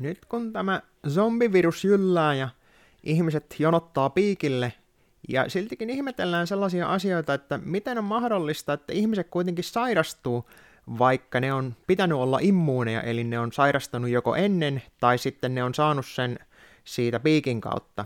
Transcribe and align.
nyt 0.00 0.24
kun 0.24 0.52
tämä 0.52 0.82
zombivirus 1.08 1.84
jyllää 1.84 2.34
ja 2.34 2.48
ihmiset 3.02 3.56
jonottaa 3.58 4.10
piikille, 4.10 4.72
ja 5.28 5.48
siltikin 5.48 5.90
ihmetellään 5.90 6.46
sellaisia 6.46 6.92
asioita, 6.92 7.34
että 7.34 7.58
miten 7.64 7.98
on 7.98 8.04
mahdollista, 8.04 8.72
että 8.72 8.92
ihmiset 8.92 9.28
kuitenkin 9.30 9.64
sairastuu, 9.64 10.50
vaikka 10.98 11.40
ne 11.40 11.52
on 11.52 11.76
pitänyt 11.86 12.18
olla 12.18 12.38
immuuneja, 12.42 13.02
eli 13.02 13.24
ne 13.24 13.38
on 13.38 13.52
sairastanut 13.52 14.10
joko 14.10 14.34
ennen, 14.34 14.82
tai 15.00 15.18
sitten 15.18 15.54
ne 15.54 15.64
on 15.64 15.74
saanut 15.74 16.06
sen 16.06 16.38
siitä 16.84 17.20
piikin 17.20 17.60
kautta. 17.60 18.04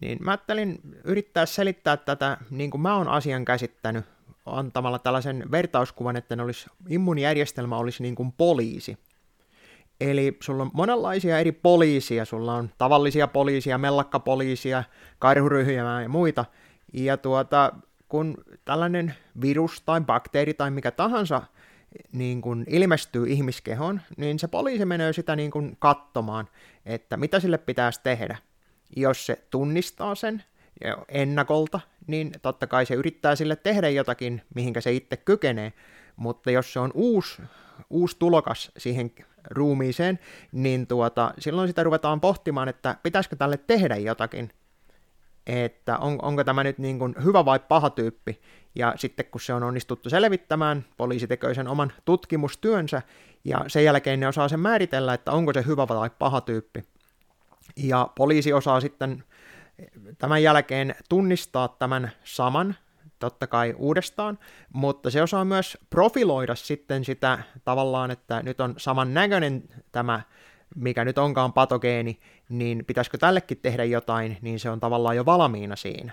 Niin 0.00 0.18
mä 0.20 0.30
ajattelin 0.30 0.80
yrittää 1.04 1.46
selittää 1.46 1.96
tätä, 1.96 2.36
niin 2.50 2.70
kuin 2.70 2.80
mä 2.80 2.96
oon 2.96 3.08
asian 3.08 3.44
käsittänyt, 3.44 4.04
antamalla 4.46 4.98
tällaisen 4.98 5.50
vertauskuvan, 5.50 6.16
että 6.16 6.36
ne 6.36 6.42
olisi, 6.42 6.66
immuunijärjestelmä 6.88 7.76
olisi 7.76 8.02
niin 8.02 8.14
kuin 8.14 8.32
poliisi. 8.32 8.98
Eli 10.00 10.36
sulla 10.42 10.62
on 10.62 10.70
monenlaisia 10.74 11.38
eri 11.38 11.52
poliisia, 11.52 12.24
sulla 12.24 12.54
on 12.54 12.70
tavallisia 12.78 13.28
poliisia, 13.28 13.78
mellakkapoliisia, 13.78 14.84
karhuryhjää 15.18 16.02
ja 16.02 16.08
muita, 16.08 16.44
ja 16.92 17.16
tuota, 17.16 17.72
kun 18.08 18.34
tällainen 18.64 19.14
virus 19.40 19.80
tai 19.80 20.00
bakteeri 20.00 20.54
tai 20.54 20.70
mikä 20.70 20.90
tahansa 20.90 21.42
niin 22.12 22.40
kun 22.40 22.64
ilmestyy 22.68 23.26
ihmiskehoon, 23.28 24.00
niin 24.16 24.38
se 24.38 24.48
poliisi 24.48 24.84
menee 24.84 25.12
sitä 25.12 25.36
niin 25.36 25.50
kun 25.50 25.76
katsomaan, 25.78 26.48
että 26.86 27.16
mitä 27.16 27.40
sille 27.40 27.58
pitäisi 27.58 28.00
tehdä. 28.02 28.38
Jos 28.96 29.26
se 29.26 29.38
tunnistaa 29.50 30.14
sen 30.14 30.44
ennakolta, 31.08 31.80
niin 32.06 32.32
totta 32.42 32.66
kai 32.66 32.86
se 32.86 32.94
yrittää 32.94 33.36
sille 33.36 33.56
tehdä 33.56 33.88
jotakin, 33.88 34.42
mihinkä 34.54 34.80
se 34.80 34.92
itse 34.92 35.16
kykenee, 35.16 35.72
mutta 36.18 36.50
jos 36.50 36.72
se 36.72 36.80
on 36.80 36.90
uusi, 36.94 37.42
uusi 37.90 38.16
tulokas 38.18 38.72
siihen 38.78 39.10
ruumiiseen, 39.50 40.18
niin 40.52 40.86
tuota, 40.86 41.34
silloin 41.38 41.68
sitä 41.68 41.82
ruvetaan 41.82 42.20
pohtimaan, 42.20 42.68
että 42.68 42.96
pitäisikö 43.02 43.36
tälle 43.36 43.56
tehdä 43.56 43.96
jotakin, 43.96 44.50
että 45.46 45.98
on, 45.98 46.18
onko 46.22 46.44
tämä 46.44 46.64
nyt 46.64 46.78
niin 46.78 46.98
kuin 46.98 47.14
hyvä 47.24 47.44
vai 47.44 47.58
paha 47.58 47.90
tyyppi. 47.90 48.40
Ja 48.74 48.94
sitten 48.96 49.26
kun 49.26 49.40
se 49.40 49.54
on 49.54 49.62
onnistuttu 49.62 50.10
selvittämään, 50.10 50.84
poliisi 50.96 51.26
tekee 51.26 51.54
sen 51.54 51.68
oman 51.68 51.92
tutkimustyönsä, 52.04 53.02
ja 53.44 53.64
sen 53.66 53.84
jälkeen 53.84 54.20
ne 54.20 54.28
osaa 54.28 54.48
sen 54.48 54.60
määritellä, 54.60 55.14
että 55.14 55.32
onko 55.32 55.52
se 55.52 55.64
hyvä 55.66 55.88
vai 55.88 56.10
paha 56.18 56.40
tyyppi. 56.40 56.84
Ja 57.76 58.08
poliisi 58.16 58.52
osaa 58.52 58.80
sitten 58.80 59.24
tämän 60.18 60.42
jälkeen 60.42 60.94
tunnistaa 61.08 61.68
tämän 61.68 62.10
saman 62.24 62.76
totta 63.18 63.46
kai 63.46 63.74
uudestaan, 63.78 64.38
mutta 64.72 65.10
se 65.10 65.22
osaa 65.22 65.44
myös 65.44 65.78
profiloida 65.90 66.54
sitten 66.54 67.04
sitä 67.04 67.38
tavallaan, 67.64 68.10
että 68.10 68.42
nyt 68.42 68.60
on 68.60 68.74
saman 68.76 69.14
näköinen 69.14 69.62
tämä, 69.92 70.20
mikä 70.74 71.04
nyt 71.04 71.18
onkaan 71.18 71.52
patogeeni, 71.52 72.20
niin 72.48 72.84
pitäisikö 72.84 73.18
tällekin 73.18 73.58
tehdä 73.62 73.84
jotain, 73.84 74.38
niin 74.42 74.60
se 74.60 74.70
on 74.70 74.80
tavallaan 74.80 75.16
jo 75.16 75.26
valmiina 75.26 75.76
siinä. 75.76 76.12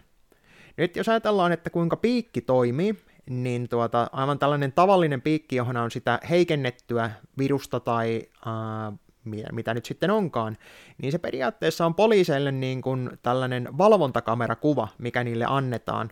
Nyt 0.77 0.95
jos 0.95 1.09
ajatellaan, 1.09 1.51
että 1.51 1.69
kuinka 1.69 1.97
piikki 1.97 2.41
toimii, 2.41 2.95
niin 3.29 3.69
tuota, 3.69 4.09
aivan 4.11 4.39
tällainen 4.39 4.71
tavallinen 4.71 5.21
piikki, 5.21 5.55
johon 5.55 5.77
on 5.77 5.91
sitä 5.91 6.19
heikennettyä 6.29 7.11
virusta 7.37 7.79
tai 7.79 8.23
äh, 8.47 8.99
mitä, 9.25 9.51
mitä 9.51 9.73
nyt 9.73 9.85
sitten 9.85 10.11
onkaan, 10.11 10.57
niin 10.97 11.11
se 11.11 11.17
periaatteessa 11.17 11.85
on 11.85 11.95
poliiseille 11.95 12.51
niin 12.51 12.81
kuin 12.81 13.09
tällainen 13.23 13.77
valvontakamerakuva, 13.77 14.87
mikä 14.97 15.23
niille 15.23 15.45
annetaan, 15.47 16.09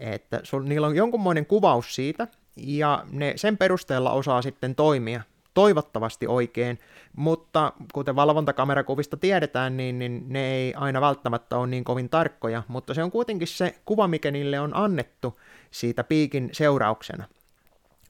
että 0.00 0.40
sul, 0.42 0.62
niillä 0.62 0.86
on 0.86 0.96
jonkunmoinen 0.96 1.46
kuvaus 1.46 1.94
siitä, 1.94 2.28
ja 2.56 3.04
ne 3.10 3.32
sen 3.36 3.56
perusteella 3.56 4.12
osaa 4.12 4.42
sitten 4.42 4.74
toimia 4.74 5.22
toivottavasti 5.54 6.26
oikein, 6.26 6.78
mutta 7.16 7.72
kuten 7.92 8.16
valvontakamerakuvista 8.16 9.16
tiedetään, 9.16 9.76
niin, 9.76 9.98
niin 9.98 10.24
ne 10.28 10.52
ei 10.52 10.74
aina 10.74 11.00
välttämättä 11.00 11.56
ole 11.56 11.66
niin 11.66 11.84
kovin 11.84 12.08
tarkkoja, 12.08 12.62
mutta 12.68 12.94
se 12.94 13.02
on 13.02 13.10
kuitenkin 13.10 13.48
se 13.48 13.74
kuva, 13.84 14.08
mikä 14.08 14.30
niille 14.30 14.60
on 14.60 14.76
annettu 14.76 15.40
siitä 15.70 16.04
piikin 16.04 16.48
seurauksena. 16.52 17.24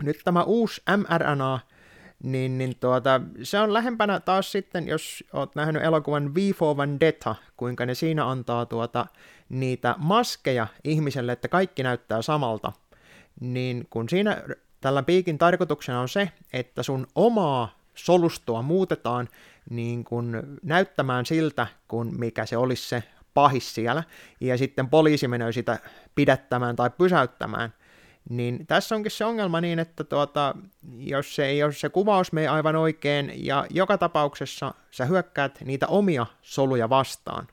Nyt 0.02 0.20
tämä 0.24 0.42
uusi 0.42 0.82
mRNA, 0.96 1.60
niin, 2.22 2.58
niin 2.58 2.76
tuota, 2.80 3.20
se 3.42 3.58
on 3.58 3.72
lähempänä 3.72 4.20
taas 4.20 4.52
sitten, 4.52 4.88
jos 4.88 5.24
olet 5.32 5.54
nähnyt 5.54 5.82
elokuvan 5.82 6.34
V 6.34 6.38
for 6.54 6.76
Vendetta, 6.76 7.34
kuinka 7.56 7.86
ne 7.86 7.94
siinä 7.94 8.30
antaa 8.30 8.66
tuota, 8.66 9.06
niitä 9.48 9.94
maskeja 9.98 10.66
ihmiselle, 10.84 11.32
että 11.32 11.48
kaikki 11.48 11.82
näyttää 11.82 12.22
samalta, 12.22 12.72
niin 13.40 13.86
kun 13.90 14.08
siinä 14.08 14.42
tällä 14.80 15.02
piikin 15.02 15.38
tarkoituksena 15.38 16.00
on 16.00 16.08
se, 16.08 16.32
että 16.52 16.82
sun 16.82 17.06
omaa 17.14 17.78
solustoa 17.94 18.62
muutetaan 18.62 19.28
niin 19.70 20.04
kun 20.04 20.58
näyttämään 20.62 21.26
siltä, 21.26 21.66
kun 21.88 22.12
mikä 22.18 22.46
se 22.46 22.56
olisi 22.56 22.88
se 22.88 23.02
pahis 23.34 23.74
siellä, 23.74 24.04
ja 24.40 24.58
sitten 24.58 24.88
poliisi 24.88 25.28
menee 25.28 25.52
sitä 25.52 25.78
pidättämään 26.14 26.76
tai 26.76 26.90
pysäyttämään, 26.90 27.74
niin 28.28 28.66
tässä 28.66 28.94
onkin 28.94 29.10
se 29.10 29.24
ongelma 29.24 29.60
niin, 29.60 29.78
että 29.78 30.04
tuota, 30.04 30.54
jos, 30.98 31.34
se, 31.34 31.54
jos 31.54 31.80
se 31.80 31.88
kuvaus 31.88 32.32
menee 32.32 32.48
aivan 32.48 32.76
oikein, 32.76 33.32
ja 33.46 33.66
joka 33.70 33.98
tapauksessa 33.98 34.74
sä 34.90 35.04
hyökkäät 35.04 35.60
niitä 35.64 35.86
omia 35.86 36.26
soluja 36.42 36.88
vastaan. 36.88 37.48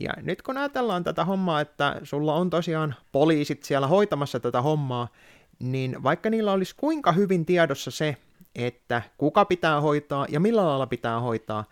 Ja 0.00 0.12
nyt 0.22 0.42
kun 0.42 0.56
ajatellaan 0.56 1.04
tätä 1.04 1.24
hommaa, 1.24 1.60
että 1.60 2.00
sulla 2.02 2.34
on 2.34 2.50
tosiaan 2.50 2.94
poliisit 3.12 3.62
siellä 3.62 3.86
hoitamassa 3.86 4.40
tätä 4.40 4.62
hommaa, 4.62 5.08
niin 5.58 6.02
vaikka 6.02 6.30
niillä 6.30 6.52
olisi 6.52 6.74
kuinka 6.76 7.12
hyvin 7.12 7.46
tiedossa 7.46 7.90
se, 7.90 8.16
että 8.54 9.02
kuka 9.18 9.44
pitää 9.44 9.80
hoitaa 9.80 10.26
ja 10.28 10.40
millä 10.40 10.66
lailla 10.66 10.86
pitää 10.86 11.20
hoitaa, 11.20 11.64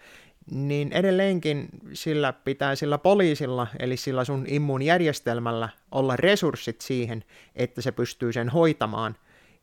niin 0.50 0.92
edelleenkin 0.92 1.68
sillä 1.92 2.32
pitää 2.32 2.74
sillä 2.74 2.98
poliisilla, 2.98 3.66
eli 3.78 3.96
sillä 3.96 4.24
sun 4.24 4.44
immuunjärjestelmällä 4.48 5.68
olla 5.92 6.16
resurssit 6.16 6.80
siihen, 6.80 7.24
että 7.56 7.82
se 7.82 7.92
pystyy 7.92 8.32
sen 8.32 8.48
hoitamaan. 8.48 9.16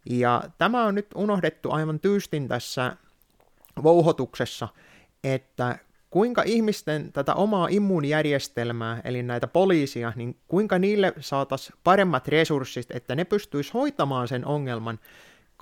Ja 0.10 0.44
tämä 0.58 0.86
on 0.86 0.96
nyt 0.96 1.08
unohdettu 1.16 1.72
aivan 1.72 2.00
tyystin 2.00 2.48
tässä 2.48 2.98
vouhotuksessa, 3.84 4.68
että 5.24 5.80
kuinka 6.10 6.44
ihmisten 6.46 7.12
tätä 7.12 7.34
omaa 7.34 7.68
immuunjärjestelmää, 7.68 9.02
eli 9.04 9.24
näitä 9.24 9.48
poliisia, 9.48 10.14
niin 10.16 10.36
kuinka 10.48 10.80
niille 10.80 11.14
saataisiin 11.20 11.80
paremmat 11.84 12.28
resurssit, 12.28 12.92
että 12.92 13.16
ne 13.16 13.24
pystyisi 13.26 13.74
hoitamaan 13.74 14.28
sen 14.28 14.46
ongelman, 14.46 15.00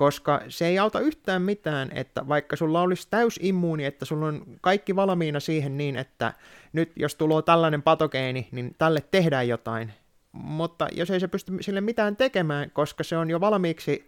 koska 0.03 0.41
se 0.49 0.67
ei 0.67 0.79
auta 0.79 0.99
yhtään 0.99 1.41
mitään, 1.41 1.91
että 1.93 2.27
vaikka 2.27 2.55
sulla 2.55 2.81
olisi 2.81 3.07
täysimmuuni, 3.09 3.85
että 3.85 4.05
sulla 4.05 4.25
on 4.25 4.43
kaikki 4.61 4.95
valmiina 4.95 5.39
siihen 5.39 5.77
niin, 5.77 5.95
että 5.95 6.33
nyt 6.73 6.91
jos 6.95 7.15
tulee 7.15 7.41
tällainen 7.41 7.81
patogeeni, 7.81 8.47
niin 8.51 8.75
tälle 8.77 9.03
tehdään 9.11 9.47
jotain, 9.47 9.93
mutta 10.31 10.87
jos 10.91 11.09
ei 11.09 11.19
se 11.19 11.27
pysty 11.27 11.53
sille 11.61 11.81
mitään 11.81 12.15
tekemään, 12.15 12.71
koska 12.71 13.03
se 13.03 13.17
on 13.17 13.29
jo 13.29 13.39
valmiiksi 13.39 14.07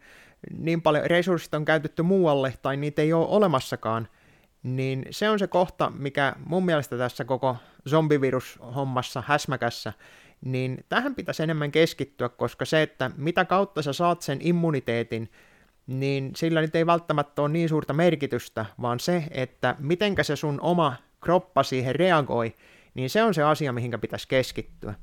niin 0.57 0.81
paljon 0.81 1.05
resurssit 1.05 1.53
on 1.53 1.65
käytetty 1.65 2.01
muualle 2.01 2.53
tai 2.61 2.77
niitä 2.77 3.01
ei 3.01 3.13
ole 3.13 3.27
olemassakaan, 3.27 4.07
niin 4.63 5.05
se 5.09 5.29
on 5.29 5.39
se 5.39 5.47
kohta, 5.47 5.91
mikä 5.97 6.35
mun 6.45 6.65
mielestä 6.65 6.97
tässä 6.97 7.25
koko 7.25 7.57
zombivirus-hommassa, 7.89 9.23
häsmäkässä, 9.27 9.93
niin 10.41 10.85
tähän 10.89 11.15
pitäisi 11.15 11.43
enemmän 11.43 11.71
keskittyä, 11.71 12.29
koska 12.29 12.65
se, 12.65 12.81
että 12.81 13.11
mitä 13.17 13.45
kautta 13.45 13.81
sä 13.81 13.93
saat 13.93 14.21
sen 14.21 14.39
immuniteetin, 14.41 15.29
niin 15.87 16.31
sillä 16.35 16.61
nyt 16.61 16.75
ei 16.75 16.85
välttämättä 16.85 17.41
ole 17.41 17.49
niin 17.49 17.69
suurta 17.69 17.93
merkitystä, 17.93 18.65
vaan 18.81 18.99
se, 18.99 19.23
että 19.31 19.75
mitenkä 19.79 20.23
se 20.23 20.35
sun 20.35 20.61
oma 20.61 20.95
kroppa 21.21 21.63
siihen 21.63 21.95
reagoi, 21.95 22.55
niin 22.93 23.09
se 23.09 23.23
on 23.23 23.33
se 23.33 23.43
asia, 23.43 23.73
mihinkä 23.73 23.97
pitäisi 23.97 24.27
keskittyä. 24.27 24.93